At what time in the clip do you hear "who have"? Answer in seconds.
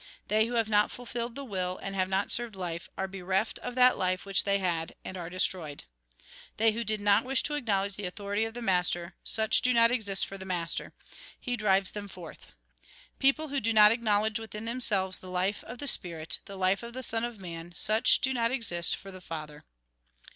0.47-0.67